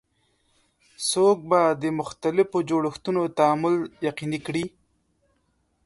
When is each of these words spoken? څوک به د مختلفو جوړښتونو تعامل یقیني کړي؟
څوک 1.09 1.37
به 1.49 1.61
د 1.81 1.83
مختلفو 1.99 2.57
جوړښتونو 2.69 3.21
تعامل 3.37 3.75
یقیني 4.07 4.39
کړي؟ 4.47 4.65